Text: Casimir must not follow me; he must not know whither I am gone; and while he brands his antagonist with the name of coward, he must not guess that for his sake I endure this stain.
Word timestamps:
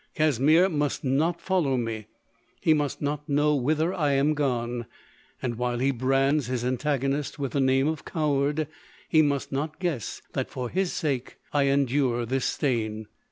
Casimir 0.15 0.67
must 0.67 1.03
not 1.03 1.39
follow 1.39 1.77
me; 1.77 2.07
he 2.59 2.73
must 2.73 3.03
not 3.03 3.29
know 3.29 3.53
whither 3.55 3.93
I 3.93 4.13
am 4.13 4.33
gone; 4.33 4.87
and 5.43 5.59
while 5.59 5.77
he 5.77 5.91
brands 5.91 6.47
his 6.47 6.65
antagonist 6.65 7.37
with 7.37 7.51
the 7.51 7.61
name 7.61 7.87
of 7.87 8.03
coward, 8.03 8.67
he 9.09 9.21
must 9.21 9.51
not 9.51 9.79
guess 9.79 10.23
that 10.33 10.49
for 10.49 10.69
his 10.71 10.91
sake 10.91 11.37
I 11.53 11.65
endure 11.65 12.25
this 12.25 12.45
stain. 12.45 13.05